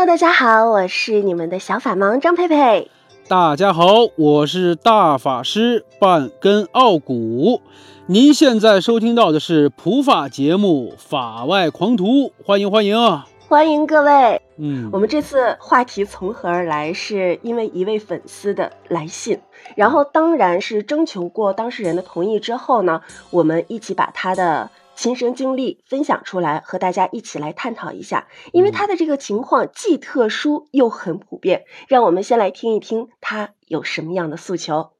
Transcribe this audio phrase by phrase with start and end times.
[0.00, 2.90] Hello，大家好，我是你们的小法盲张佩佩。
[3.28, 3.84] 大家好，
[4.16, 7.60] 我是大法师半根傲骨。
[8.06, 12.06] 您现在收听到的是普法节目《法外狂徒》，
[12.46, 14.40] 欢迎欢迎啊欢迎各位。
[14.56, 16.94] 嗯，我们这次话题从何而来？
[16.94, 19.38] 是因为一位粉丝的来信，
[19.74, 24.70] 然后当然是征求过当事人的同意之后呢，我们一起把他的
[25.00, 28.28] 亲身经历分享出来，和大家一起来探讨一下。
[28.52, 34.90] 因为他的这个情况既特殊又很普遍，让我们先来听一听他有什么样的诉求。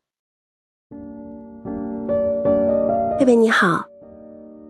[3.19, 3.85] 贝贝你好，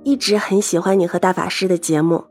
[0.03, 2.25] 一直很喜欢你和大法师的节目。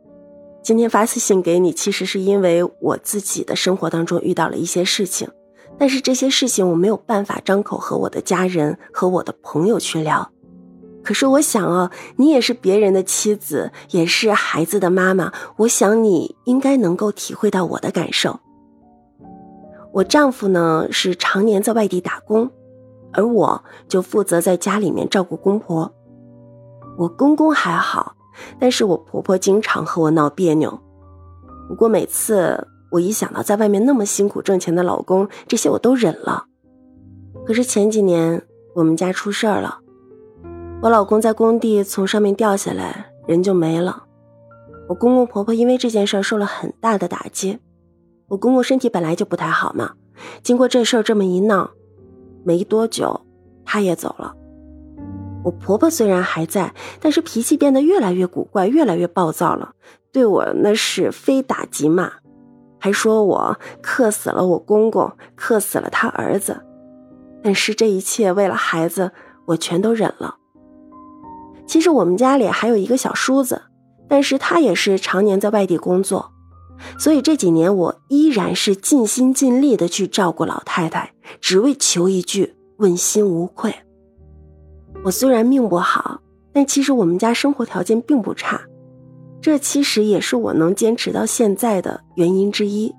[0.61, 5.29] 今天发私信给你，其实是因为我自己的生活当中遇到了一些事情，
[5.77, 10.33] 但是这些事情我没有办法张口和我的家人和我的朋友去聊。
[11.09, 18.39] 可是我想啊，你也是别人的妻子，也是孩子的妈妈，我想你应该能够体会到我的感受。
[19.91, 22.51] 我丈夫呢是常年在外地打工，
[23.11, 25.91] 而我就负责在家里面照顾公婆。
[26.95, 28.15] 我公公还好，
[28.59, 30.79] 但是我婆婆经常和我闹别扭。
[31.67, 36.45] 不过每次我一想到在外面那么辛苦挣钱的老公，这些我都忍了。
[37.47, 38.43] 可是前几年
[38.75, 39.79] 我们家出事儿了，
[40.81, 44.05] 我老公在工地从上面掉下来，人就没了。
[44.87, 47.59] 我公公婆婆因为这件事受了很大的打击。
[48.29, 49.91] 我公公身体本来就不太好嘛，
[50.41, 51.71] 经过这事儿这么一闹，
[52.45, 53.25] 没多久
[53.65, 54.33] 他也走了。
[55.43, 59.73] 我婆婆虽然还在，但是脾气变得越来越古怪，越来越暴躁了，
[60.13, 62.09] 对我那是非打即骂，
[62.79, 66.61] 还说我克死了我公公，克死了他儿子。
[67.43, 69.11] 但是这一切为了孩子，
[69.47, 70.37] 我全都忍了。
[71.69, 73.61] 其实我们家里还有一个小叔子，
[74.07, 76.31] 但是他也是常年在外地工作，
[76.97, 83.71] 所以这几年我依然是尽心尽力的去照顾老太太，只为求一句问心无愧。
[85.03, 86.21] 我虽然命不好，
[86.51, 88.59] 但其实我们家生活条件并不差，
[89.39, 92.91] 这其实也是我能坚持到现在的原因之一。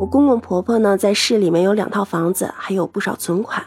[0.00, 3.62] 我公公婆婆呢，在市里面有两套房子，还有不少存款。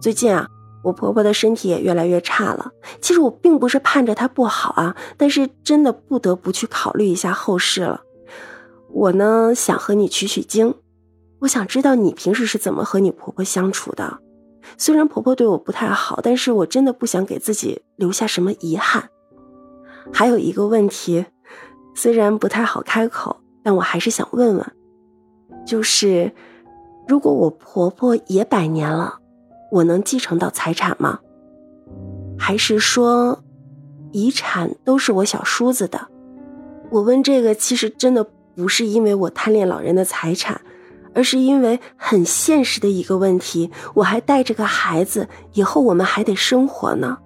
[0.00, 0.48] 最近啊，
[0.82, 2.72] 我婆婆的身体也越来越差了。
[3.00, 8.02] 其实我并不是盼着她不好啊，但是真的不得不去考虑一下后事了。
[8.90, 10.74] 我呢，想和你取取经，
[11.40, 14.18] 我想知道你平时是怎么和你婆婆相处的。
[14.76, 19.08] 虽然婆婆对我不太好，但是我真的不想给自己留下什么遗憾。
[20.12, 21.24] 还有一个问题，
[21.94, 24.72] 虽然不太好开口，但我还是想问问，
[25.66, 26.32] 就是
[27.08, 29.18] 如果我婆婆也百年了，
[29.72, 31.18] 我能继承到财产吗？
[32.38, 33.42] 还是说，
[34.12, 36.08] 遗产都是我小叔子的？
[36.90, 38.22] 我问这个，其实真的
[38.54, 40.60] 不是因为我贪恋老人的财产。
[41.14, 47.18] 而是因为很现实的一个问题，我还带着个孩子，以后我们还得生活呢。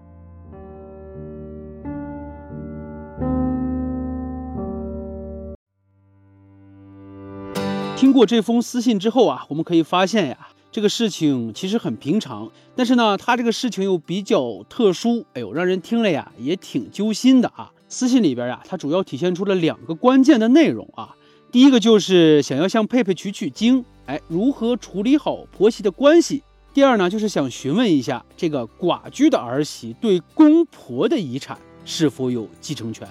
[7.95, 17.73] 听过这封私信之后啊，我们可以发现呀，这个事情其实很平常，但是呢，他这个事情又比较特殊，哎呦，让人听了呀也挺揪心的啊。
[17.89, 21.15] 私信里边呀，它主要体现出了两个关键的内容啊。
[21.53, 26.43] 第一个就是想要向佩佩取取经，哎，如何处理好婆媳的关系？
[26.75, 31.57] 第二呢，就是想询问一下这个寡居的儿媳对公婆的遗产
[31.87, 33.09] 是否有继承权？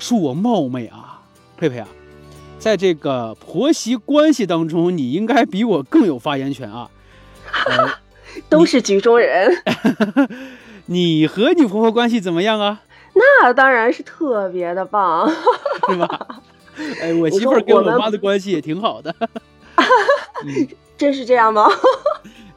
[0.00, 1.22] 恕我冒昧啊，
[1.56, 1.86] 佩佩啊，
[2.58, 6.90] 在这个婆媳关系当中，你应该比我更有发言权啊。
[8.48, 9.50] 都是局中人。
[10.86, 12.82] 你和你婆婆关系怎么样啊？
[13.14, 15.30] 那当然是特别的棒，
[15.88, 16.42] 是吧？
[17.00, 19.14] 哎，我媳妇儿跟我妈的关系也挺好的，
[20.98, 21.66] 真是这样吗？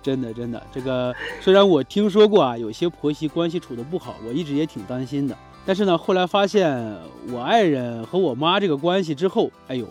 [0.03, 5.37] 真的真的，这个虽然我听说过啊，有些婆媳关系处的不好，我一直也挺担心的。
[5.65, 6.97] 但是呢，后来发现
[7.31, 9.85] 我爱人和我妈这个关系之后，哎呦，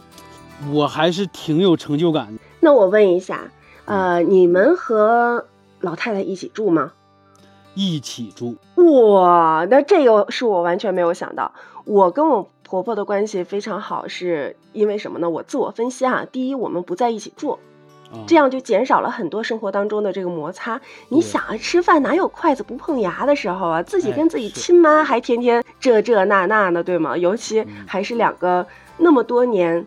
[0.73, 2.41] 我还是挺有成就感的。
[2.61, 3.51] 那我问一下，
[3.85, 5.47] 呃，你们和
[5.81, 6.93] 老太太一起住吗？
[7.75, 8.57] 一起住。
[8.77, 11.53] 哇，那这个是我完全没有想到。
[11.85, 12.51] 我跟我。
[12.71, 15.31] 婆婆的关系非常好，是因为什么呢？
[15.31, 17.59] 我自我分析啊，第一，我们不在一起住，
[18.27, 20.81] 这样就减少了很多生活当中的这个摩擦。
[21.09, 23.83] 你想啊，吃饭哪有筷子不碰牙的时候啊？
[23.83, 27.17] 自己跟自己亲妈还天天这这那那呢，对吗？
[27.17, 28.67] 尤其还是两个
[28.97, 29.87] 那么多年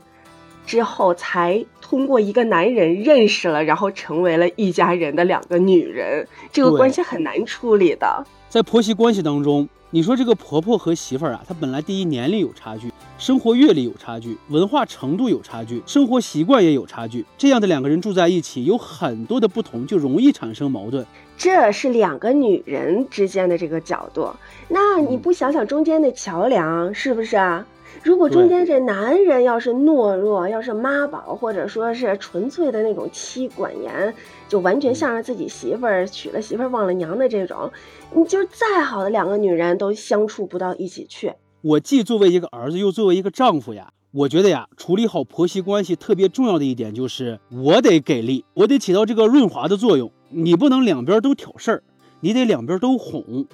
[0.66, 8.26] 之后才通过一个男人认识了，然后成为了一家人的两个女人，这个关系很难处理的。
[8.50, 9.68] 在婆媳关系当中。
[9.94, 12.90] 你说这个婆婆和媳妇儿啊，她本来第一年龄有差距，
[13.22, 17.24] 生活阅历有差距，文化程度有差距，生活习惯也有差距。
[17.38, 21.06] 这样的两个人住在一起，有很多的不同，就容易产生矛盾。
[21.38, 24.28] 这是两个女人之间的这个角度，
[24.70, 27.64] 那你不想想中间的桥梁是不是啊？
[28.02, 34.16] 如果中间这男人要是懦弱，要是妈宝，或者说是纯粹的那种妻管严，
[34.50, 37.72] 就完全向着自己媳妇儿娶了媳妇儿忘了娘的这种，
[38.16, 41.34] 你就再好的两个女人都相处不到一起去。
[41.64, 50.12] 我既作为一个儿子，又作为一个丈夫呀，我觉得呀，处理好婆媳关系特别重要的一点就是我得给力，我得起到这个润滑的作用。
[50.30, 51.84] 你不能两边都挑事儿，
[52.22, 53.46] 你得两边都哄，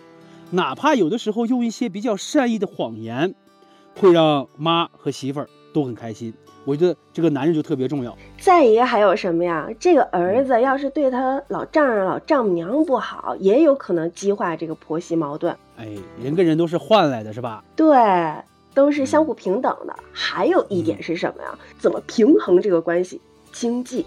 [0.52, 3.36] 哪怕有的时候用一些比较善意的谎言。
[4.00, 6.32] 会让妈和媳妇儿都很开心，
[6.66, 8.16] 我觉得这个男人就特别重要。
[8.40, 9.68] 再一个还有什么呀？
[9.80, 15.58] 这个儿子要是对他老丈人、老丈母娘不好，也有可能激化这个婆媳矛盾。
[15.78, 15.88] 哎，
[16.22, 17.64] 人跟人都是换来的，是吧？
[17.76, 17.96] 对，
[18.74, 19.96] 都是相互平等的。
[20.12, 21.58] 还有一点是什么呀？
[21.80, 23.22] 怎么平衡这个关系？
[23.52, 24.06] 经济，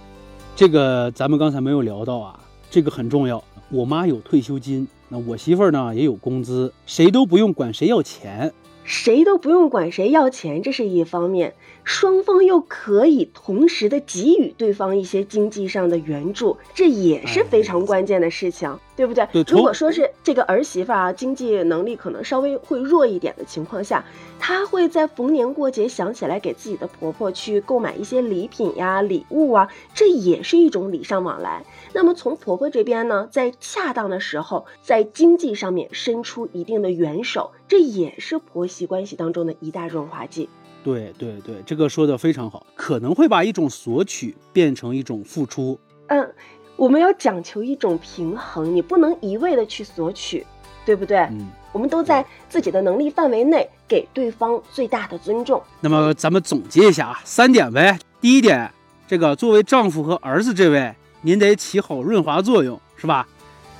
[0.54, 2.38] 这个咱们刚才没有聊到啊，
[2.70, 3.42] 这个很重要。
[3.70, 8.52] 我妈有退休金，那我媳妇儿呢也有工资，谁都不用管谁要钱。
[8.82, 11.52] 谁都不用管谁要钱，这是一方面；
[11.90, 19.26] 双方又可以同时的给予对方一些经济上的援助，这也是非常关键的事情，对不对？
[19.48, 24.04] 如果说是这个儿媳妇啊，经济能力可能稍微会弱一点的情况下，
[24.38, 31.64] 她会在逢年过节想起来给自己的婆婆去购买一些礼品呀、礼物啊，这也是一种礼尚往来。
[31.92, 40.48] 那么从婆婆这边呢，在恰当的时候，在经济上面伸出一定的援手，这也是婆媳关系当中的一大润滑剂。
[40.82, 45.78] 对对对，这个说的非常好，可能会把一种索取变成一种付出。
[46.08, 46.34] 嗯，
[46.76, 50.46] 我们要讲求一种平衡，你不能一味的去索取，
[50.84, 51.18] 对不对？
[51.18, 55.62] 嗯，我们都在自己的能力范围内给对方最大的尊重。
[55.80, 57.98] 那么咱们总结一下啊，三点呗。
[58.20, 58.72] 第一点，
[59.06, 60.94] 这个作为丈夫和儿子这位。
[61.22, 63.28] 您得起好润滑作用，是吧？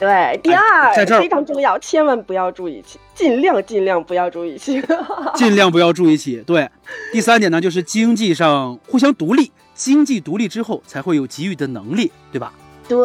[0.01, 0.41] 对。
[0.43, 4.83] 第二，非常重要，千万不要住一起，尽量尽量不要住一起，
[5.37, 6.43] 尽量不要住一起。
[6.47, 6.69] 对。
[7.13, 12.53] 第三点呢，就是经济上互相独立，经济独立之后才会有给予的能力，对吧？
[12.89, 12.99] 对。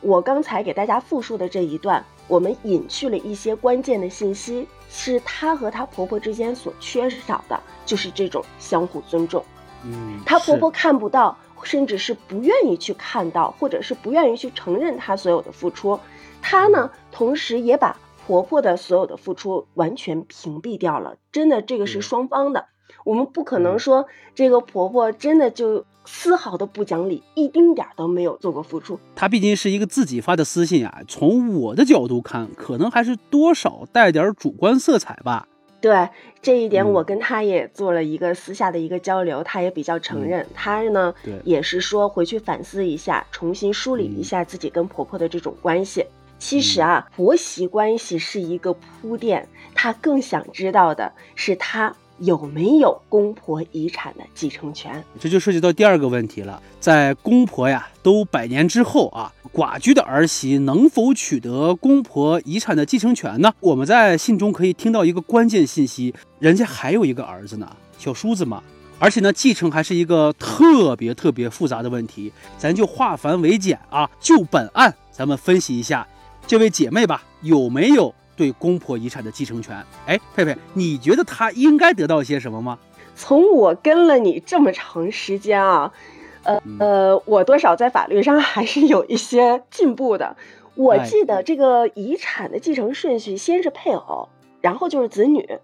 [0.00, 9.42] 我刚才给大家复述的这一段，我们隐去了一些关键的信息，是她和她婆婆之间所缺少的，就是这种相互尊重。
[9.84, 10.18] 嗯。
[10.26, 11.38] 她婆婆看不到。
[11.62, 15.98] 甚至是不愿意去看到，或者是不愿意去承认她所有的付出，
[16.46, 17.96] 她呢，同时也把
[18.26, 21.16] 婆婆的所有的付出完全屏蔽掉了。
[21.32, 22.66] 真的，这个是双方的，
[23.04, 29.00] 我们不可能说这个婆婆真的就丝毫的不讲理，一丁点儿都没有做过付出。
[29.16, 35.48] 她毕竟是一个自己发的私信啊，从我的角度看，可能还是多少带点主观色彩吧。
[35.80, 36.10] 对
[36.42, 40.46] 这一点，我跟他也做了一个私下的一个交流，他也比较承认。
[40.54, 46.04] 他呢，也是说回去反思一下，重新梳理一下自己跟婆婆的这种关系。
[46.44, 51.96] 其实啊，婆媳关系是一个铺垫，他更想知道的是他。
[52.20, 55.02] 有没有公婆遗产的继承权？
[55.18, 56.62] 这就涉及到第二个问题了。
[56.78, 63.52] 在公婆呀都百年之后啊，寡居的儿媳能否取得公婆遗产的继承权呢？
[63.58, 67.68] 我们在信中可以听到一个关键信息：人家还有一个儿子呢，
[67.98, 68.62] 小叔子嘛。
[69.00, 72.32] 而且呢，继承还是一个特别特别复杂的问题。
[72.56, 76.06] 咱就化繁为简啊，就本案咱们分析一下，
[76.46, 78.14] 这位姐妹吧，有没有？
[78.36, 82.78] 对公婆遗产的继承权，哎，佩佩，你觉得她应该得到些什么吗？
[83.14, 85.92] 从我跟了你这么长时间啊，
[86.42, 90.36] 呃呃，我多少在法律上还是有一些进步的。
[90.74, 94.28] 我记得这个遗产的继承顺序，先是配偶，
[94.60, 95.60] 然后就是子女。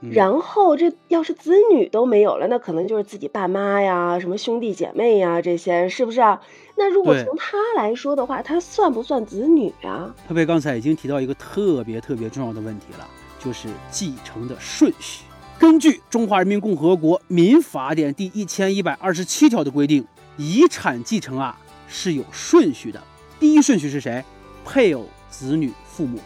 [0.00, 6.40] 然后这要是子女都没有了，那可能就是自己爸妈呀、什么兄弟姐妹呀这些，是不是啊？
[6.76, 10.14] 那如果从他来说的话，他算不算子女啊？
[10.28, 13.08] 佩佩刚才已经提到一个特别特别重要的问题了，
[13.40, 15.24] 就是继承的顺序。
[15.58, 23.02] 根据《中华人民共和国民法典》第一千一百二十七条的规定，遗产继承啊是有顺序的。
[23.40, 24.22] 第一顺序是谁？
[24.64, 26.20] 配偶、子女、父母。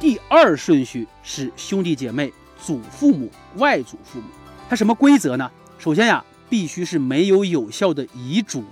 [0.00, 2.32] 第二顺序是兄弟姐妹。
[2.64, 4.24] 祖父母、外祖父母，
[4.70, 5.50] 他什么规则呢？
[5.78, 8.62] 首先呀，必须是没有有效的遗嘱；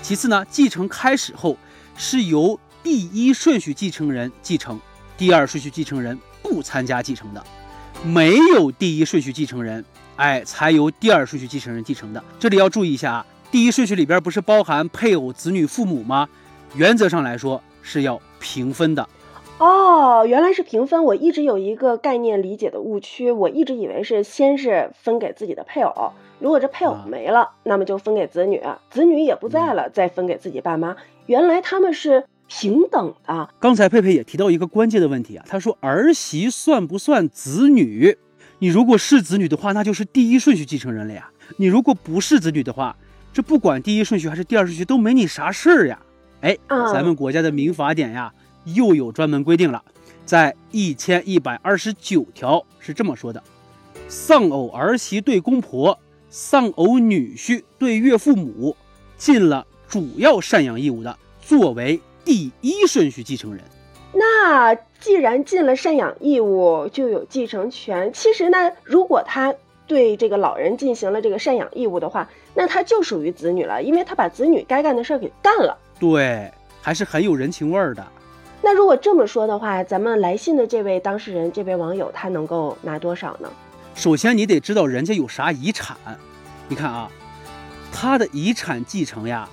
[0.00, 1.56] 其次呢，继承开始后
[1.96, 4.78] 是由第一顺序继承人继承，
[5.16, 7.42] 第二顺序继承人不参加继承的；
[8.04, 12.22] 没有第一顺序继承人，哎，才由第二顺序继承人继承的。
[12.38, 16.28] 这里要注意一下啊，第一顺序里边不是包含配偶、子女、父母吗？
[16.74, 19.08] 原则上来说是要平分的。
[19.58, 21.02] 哦，原来是平分。
[21.04, 30.94] 我一直有一个概念理解的误区，我一直以为是先是分给自己的配偶，如果这配偶啊没了，那么就分给子女，子女也不在了，再分给自己爸妈。
[31.24, 33.48] 原来他们是平等的。
[33.58, 38.18] 刚才佩佩也提到一个关键的问题啊，他说儿媳算不算子女？
[38.58, 41.30] 你如果是子女的话，那就是第一顺序继承人了呀。
[41.56, 42.94] 你如果不是子女的话，
[43.32, 45.98] 这不管第一顺序还是第二顺序都没你啥事儿呀。
[46.42, 48.30] 哎，啊咱们国家的民法典呀
[48.74, 49.82] 又有专门规定了，
[50.24, 53.42] 在一千一百二十九条是这么说的：
[54.08, 58.76] 丧偶儿媳对公婆，丧偶女婿对岳父母，
[59.16, 63.62] 尽了主要赡养义务的，作为第一顺序继承人。
[64.12, 68.10] 那既然尽了赡养义务，就有继承权。
[68.12, 69.54] 其实呢，如果他
[69.86, 75.76] 对这个老人进行了这个赡养义务的话，那他就属于子女了，因为他把子女该干的事儿给干了。
[76.00, 78.04] 对，还是很有人情味儿的。
[78.62, 83.48] 那如果这么说的话，咱们来信的这位当事人，这位网友，他能够拿多少呢？
[83.94, 85.96] 首先，你得知道人家有啥遗产。
[86.68, 87.10] 你看啊，
[87.92, 89.48] 她的遗产继承呀，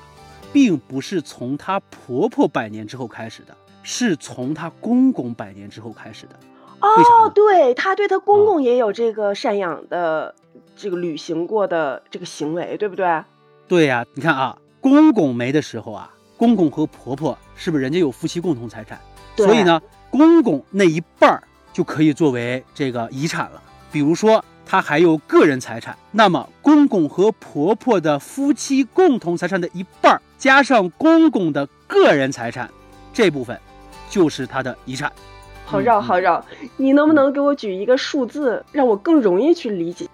[0.51, 6.35] 并不是从她婆婆百年之后开始的，是从她公公百年之后开始的。
[6.81, 10.35] 哦，对，他对他公公也有这个赡养的
[10.75, 13.23] 这个履行过的这个行为，对不对？
[13.69, 16.11] 对呀、你看啊，公公没的时候啊，
[16.43, 18.99] 公公和婆婆是不是人家有夫妻共同财产？
[19.33, 23.61] 对所以呢，公公那一半儿就可以作为这个遗产了。
[23.93, 32.69] 比如说，他还有个人财产，那么公公和婆婆的夫妻共同财产的一半儿，加上公公的个人财产，
[33.13, 33.57] 这部分
[34.09, 35.09] 就是他的遗产。
[35.65, 36.45] 好绕嗯好绕，
[36.75, 40.09] 你能不能给我举一个数字，让我更容易去理解？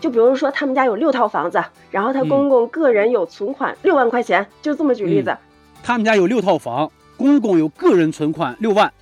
[0.00, 5.36] 就比如说他们家有六套房子，然后他嗯公公个人有存款六万块钱，就这么举例子。
[5.86, 8.92] 他们家有六套房，公公有个人存款六万，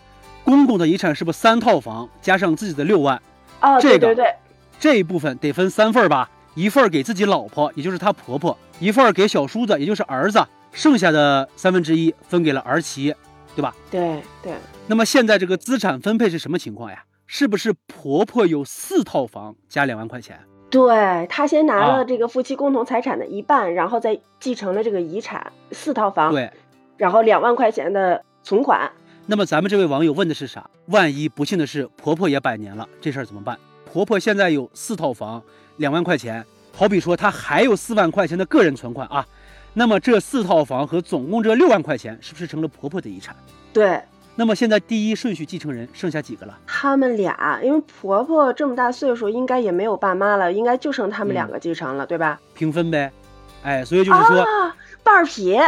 [0.44, 3.16] 公公的遗产是不是三套房加上自己的六万？
[3.62, 4.34] 哦，这个对对对，
[4.78, 13.14] 这一部分得分三份吧，一份给自己老婆，也就是她婆婆；一份给小叔子，也就是儿子，剩下的三分之一分给了儿媳，
[13.56, 13.74] 对吧？
[13.90, 14.52] 对对，
[14.86, 17.02] 那么现在这个资产分配是什么情况呀？
[17.26, 20.38] 是不是婆婆有四套房加两万块钱？
[20.68, 26.50] 对她先拿啊了这个夫妻共同财产的一半，然后再继承了这个遗产四套房，对。
[26.96, 28.90] 然后两万块钱的存款。
[29.26, 30.68] 那么咱们这位网友问的是啥？
[30.86, 33.58] 万一不幸的是婆婆也百年了，这事儿怎么办？
[33.90, 35.42] 婆婆现在有四套房，
[35.78, 39.26] 两万块钱，好比说她还有四万块钱的个人存款啊，
[39.72, 43.34] 那么这四套房和总共这六万块钱，是不是成了婆婆的遗产？
[43.72, 44.00] 对
[44.36, 46.58] 那么现在第一顺序继承人剩下几个了？
[46.66, 52.38] 他们俩，因为婆婆这么大岁数，应该也没有爸妈了，应该就剩他们两个继承了，对吧？
[52.52, 53.10] 平分呗。
[53.62, 55.62] 哎，所以就是说，啊，半儿撇。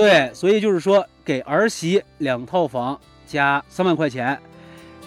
[0.00, 4.38] 对，所以就是说，给儿媳两套房加三万块钱，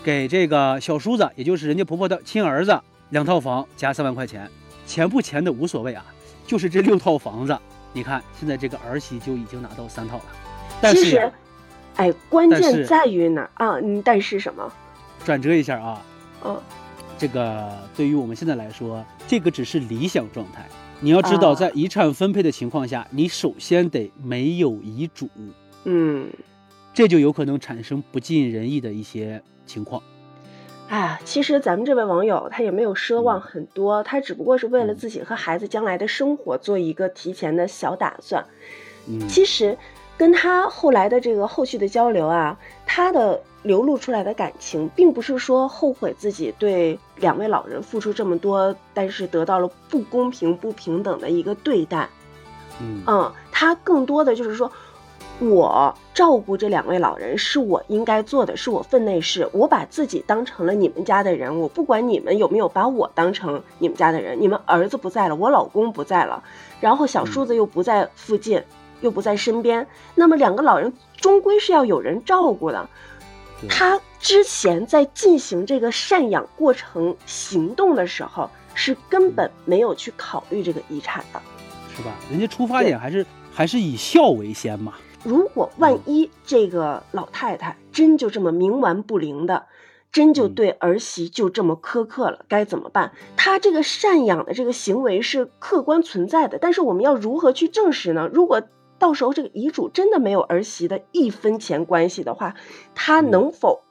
[0.04, 2.80] 给这个小叔子，也就是人家婆婆的亲儿子
[3.10, 4.50] 两套房加三万块钱，
[4.86, 6.06] 钱不钱的无所谓啊，
[6.46, 7.58] 就是这六套房子，
[7.94, 10.24] 你看现在这个儿媳就已经拿到三套了，
[10.82, 11.32] 但是呀，
[11.96, 13.80] 哎，关键在于哪儿啊？
[13.82, 14.72] 嗯，但是什么？
[15.24, 16.02] 转折一下啊，
[16.44, 16.60] 嗯，
[17.18, 20.68] 这个对于我们现在来说，这个只是理想状态。
[21.02, 21.56] 你要知道，啊。
[21.56, 25.28] 在遗产分配的情况下，你首先得没有遗嘱，
[25.84, 26.30] 嗯，
[26.94, 30.02] 这就有可能产生不尽人意的一些情况。
[30.88, 34.96] 哎，其实咱们这位网友他也没有奢望很多，他只不过是为了嗯。
[34.96, 38.46] 自己和孩子将来的生活做一个提前的小打算。
[39.08, 39.78] 嗯，其实
[40.22, 52.08] 跟他后来的这个后续的交流啊，他的流露出来的感情，并不是说后悔自己对两位老人付出这么多，但是得到了不公平、不平等的一个对待。
[52.80, 54.72] 嗯嗯，他更多的就是说，
[55.40, 59.50] 我照顾这两位老人是我应该做的，是我分内事。
[59.52, 64.40] 我把自己当成了你们家的人，我不管你们有没有把我当成你们家的人。
[64.40, 66.44] 你们儿子不在了，我老公不在了，
[66.80, 68.62] 然后小叔子又不在附近，
[69.02, 72.90] 又不在身边，那么两个老人终归是要有人照顾的。
[73.70, 81.42] 他之前在进行这个赡养过程行动的时候，是根本没有去考虑这个遗产的。
[81.96, 82.12] 是吧？
[82.32, 84.94] 人家出发点还是还是以孝为先嘛。
[85.24, 89.68] 如果万一这个老太太真就这么冥顽不灵的，
[90.12, 93.12] 真就嗯对儿媳就这么苛刻了，该怎么办？
[93.38, 98.28] 她这个赡养的这个行为是客观存在的，但是我们要如何去证实呢？
[98.34, 98.64] 如果
[99.02, 102.56] 到时候这个遗嘱真的没有儿媳的一分钱关系的话，
[102.94, 103.82] 她嗯能否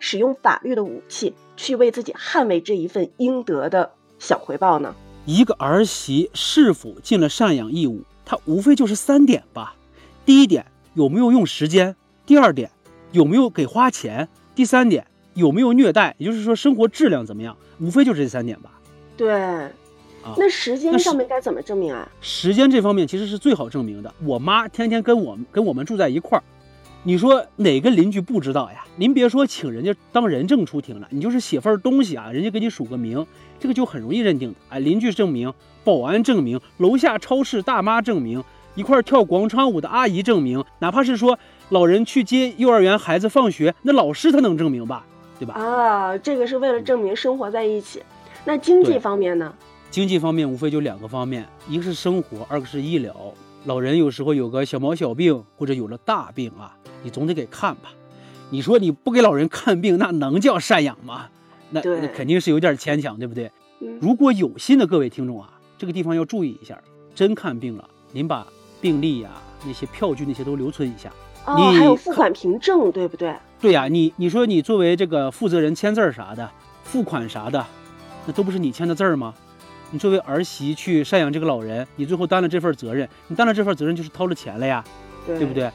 [0.00, 4.92] 使用法律的武器去为自己捍卫这一份应得的小回报呢？
[5.24, 9.76] 一个儿媳是否尽了赡养义务，它无非就是三点吧。
[10.24, 11.94] 第一点，有没有用时间；
[12.26, 12.68] 第二点，
[13.12, 14.28] 有没有给花钱？
[14.56, 16.16] 第三点有没有虐待？
[16.18, 17.56] 也就是说生活质量怎么样？
[17.78, 18.72] 无非就是这三点吧。
[19.16, 19.70] 对，
[20.26, 22.08] 啊，那时间上面该怎么证明啊？
[22.20, 24.12] 时间这方面其实是最好证明的。
[24.24, 26.42] 我妈天天跟我跟我们住在一块儿，
[27.04, 28.84] 你说哪个邻居不知道呀？
[28.96, 33.24] 您别说请人家当人证出庭了，你就是写份东西啊，人家给你署个名，
[33.60, 34.56] 这个就很容易认定的。
[34.70, 35.52] 哎，邻居证明，
[35.84, 38.42] 保安证明，楼下超市大妈证明，
[38.74, 45.06] 一块儿跳广场舞的阿姨证明，哪怕是说老人去接幼儿园孩子放学，那老师他能证明吧？
[45.38, 45.54] 对吧？
[45.54, 48.02] 啊，这个是为了证明生活在一起。
[48.44, 49.52] 那经济方面呢？
[49.96, 53.16] 经济方面无非就两个方面，一个是生活，二个是医疗。
[53.64, 57.88] 老人有时候有个小毛小病，或者有了大病啊，你总得给看吧。
[58.50, 61.28] 你说你不给老人看病，那能叫赡养吗？
[61.70, 63.50] 那那肯定是有点牵强，对不对？
[63.80, 66.78] 嗯如果有心的各位听众啊，这个地方要注意一下，
[67.14, 68.46] 真看病了，您把
[68.82, 69.30] 病历呀、
[69.64, 71.10] 那些票据那些都留存一下。
[71.46, 73.34] 哦，你还有付款凭证，对不对？
[73.58, 76.50] 对呀、你你说你作为这个负责人签字儿啥的，
[76.84, 77.64] 付款啥的，
[78.26, 79.32] 那都不是你签的字儿吗？
[79.90, 84.84] 你作为儿媳去赡养这个老人，你最后担了这份责任，你担了这份责任就是掏了钱了呀，
[85.26, 85.54] 对对不？
[85.54, 85.70] 对？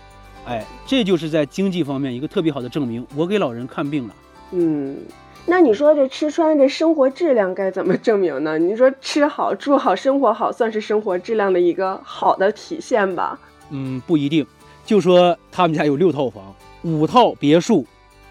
[0.46, 4.16] 哎，这就是在经济方面一个特别好的证明，我给老人看病了。
[4.52, 4.98] 嗯，
[5.46, 8.58] 那你说这吃穿这生活质量该怎么证明呢？
[8.58, 13.40] 你说吃好、住好、生活好，算是生活质量的一个好的体现吧？
[13.70, 14.46] 嗯，不一定。
[14.84, 17.86] 就说他们家有六套房，五套别墅，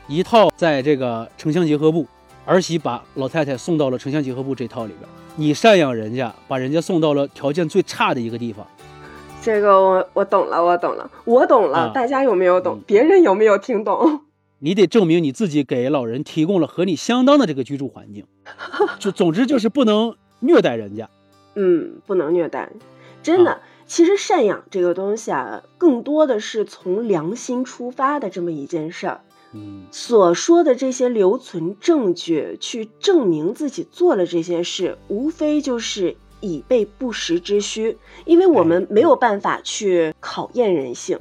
[0.09, 2.07] 一套在这个城乡结合部，
[2.51, 8.67] 儿媳把老太太送到了城乡结合部这套里边，你赡养人家，把人家送到了条件最差的一个地方。
[9.41, 11.79] 这个我我懂了，我懂了，我懂了。
[11.79, 12.83] 啊大家有没有懂嗯？
[12.85, 14.23] 别人有没有听懂？
[14.59, 18.27] 你得证明你自己给老人提供了和你相当的这个居住环境，
[18.99, 21.09] 就 总之就是不能虐待人家。
[21.55, 22.69] 嗯，不能虐待。
[23.23, 29.21] 真的，啊其实赡养这个东西啊，更多的是从良心出发的这么一件事儿。
[29.53, 29.87] 嗯。
[29.91, 41.19] 所说的这些留存证据，去证明自己做了这些事，无非就是以备不时之需，因为我们没有办法去考验人性。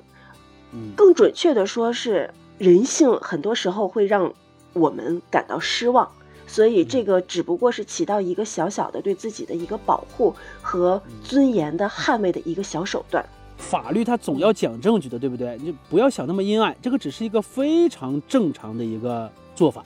[0.72, 4.34] 嗯，更准确的说是，人性很多时候会让
[4.74, 6.12] 我们感到失望，
[6.46, 13.28] 所以这个只不过是起到一个小小的对自己的一个保护和尊严的捍卫的一个小手段。
[13.60, 15.56] 法律它总要讲证据的，对不对？
[15.62, 19.84] 你不要想那么阴暗，这个只是一个非常正常的一个做法。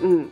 [0.00, 0.26] 嗯，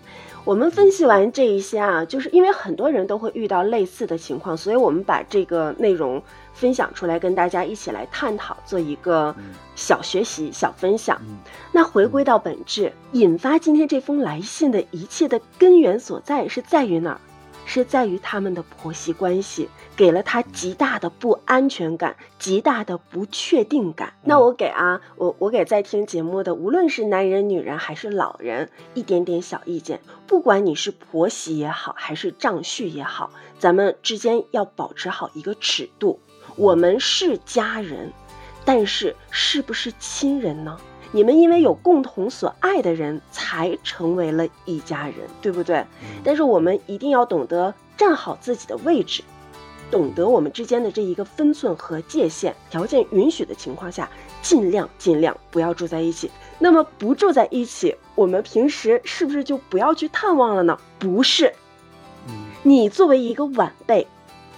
[0.44, 6.22] 我们分析完这一些啊，就是因为很多人都会遇到类似的情况，所以我们把这个内容
[6.54, 11.20] 分享出来，跟大家一起来探讨，做一个嗯小学习、小分享。
[11.28, 11.36] 嗯
[11.70, 17.20] 那回归到本质，引发今天这封来信的一切的根源所在是在于哪儿？
[17.68, 24.14] 是在于他们的婆媳关系给了他极大的不安全感，极大的不确定感。
[24.22, 30.00] 那我给啊，我我给在听节目的，无论是男人、女人还是老人，一点点小意见。
[30.26, 36.18] 不管你是婆媳也好，还是丈婿也好，咱们之间要保持好一个尺度。
[36.56, 38.10] 我们是家人，
[38.64, 40.78] 但是是不是亲人呢？
[41.10, 45.84] 你们因为有共同所爱的人，才成为了一家人，对不对？
[46.22, 49.22] 但是我们一定要懂得站好自己的位置，
[49.90, 54.08] 懂得我们之间的这一个分寸和界限，条件允许的情况下，
[54.42, 56.30] 尽量尽量不要住在一起。
[56.58, 60.78] 那么不住在一起，我们平时是不是就不要去探望了呢？
[60.98, 61.54] 不是，
[62.26, 64.06] 嗯你作为一个晚辈，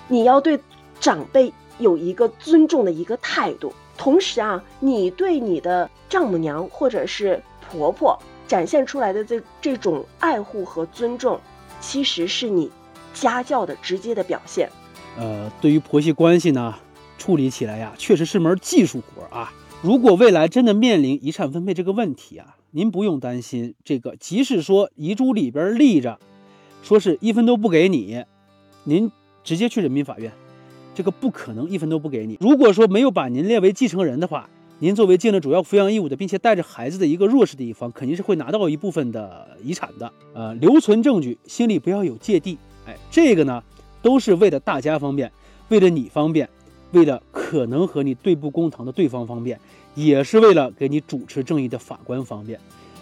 [0.08, 0.58] 你要对
[0.98, 3.72] 长辈有一个尊重的一个态度。
[4.00, 11.38] 同时啊，你对你的丈母娘或者是婆婆展现出来的这这种爱护和尊重，
[11.82, 12.70] 其实是你
[13.12, 14.70] 家教的直接的表现。
[15.18, 16.74] 呃，对于婆媳关系呢，
[17.18, 19.52] 处理起来呀，确实是门技术活啊。
[19.82, 26.18] 如果未来真的面临遗产分配这个问题啊，您不用担心这个，即使说遗嘱里边立着，
[26.82, 28.24] 说是一分都不给你，
[28.84, 29.12] 您
[29.44, 30.32] 直接去人民法院，
[31.00, 32.36] 这个不可能一分都不给你。
[32.42, 34.46] 如果说没有把您列为继承人的话，
[34.80, 40.12] 您作为尽了主要抚养义务的，并且带着孩子的一个弱势的一方，肯定是会拿到一部分的遗产的。
[40.34, 42.58] 呃，留存证据，心里不要有芥蒂。
[42.86, 43.64] 哎，这个呢，
[44.02, 45.32] 都是为了大家方便，
[45.70, 46.46] 为了你方便，
[46.92, 49.58] 为了可能和你对簿公堂的对方方便，
[49.94, 52.60] 也是为了给你主持正义的法官方便。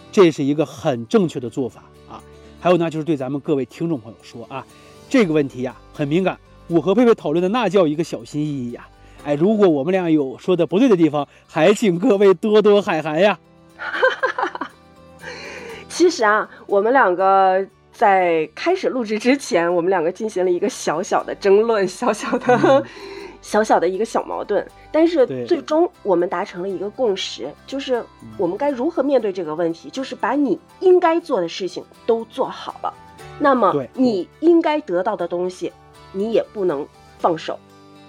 [0.09, 2.23] 这是一个很正确的做法啊。
[2.61, 4.65] 还有呢，就是对咱们各位听众朋友说啊，
[5.09, 8.87] 这个问题呀、很敏感，我和佩佩讨论的那叫一个小心翼翼呀。
[9.25, 13.37] 哎，如果我们俩有说的不对的地方，还请各位多多海涵呀。
[15.89, 22.85] 其实啊，我们两个在开始录制之前，我们两个进行了一个小小的争论，小小的、
[23.41, 24.65] 小小的一个小矛盾。
[24.91, 28.01] 但是最终我们达成了一个共识，就是
[28.37, 32.93] 我们该如何面对这个问题，就是把你应该做的事情都做好了，
[33.37, 35.71] 那么你应该得到的东西，
[36.11, 37.59] 你也不能放手，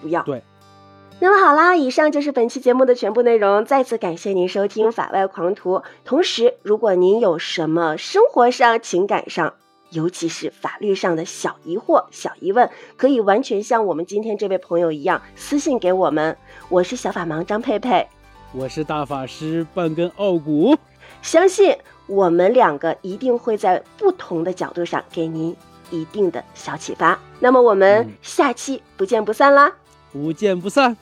[0.01, 0.23] 不要。
[0.23, 0.43] 对。
[1.23, 3.63] 那么好啦，以上就是本期节目的全部内容。
[3.65, 5.75] 再次感谢您收听《法外狂徒》。
[6.03, 9.53] 同时，如果您有什么生活上、情感上，
[9.91, 16.35] 尤其是法律上的小疑惑、小疑问，可以完全像我们今天这位朋友一样私信给我们。
[16.71, 18.07] 我是小法盲张佩佩，
[18.55, 20.75] 我是大法师半根傲骨，
[21.21, 25.55] 相信我们两个一定会在不同的角度上给您
[25.91, 27.19] 一定的小启发。
[27.39, 29.73] 那么我们嗯下期不见不散啦！
[30.13, 30.97] 不见不散。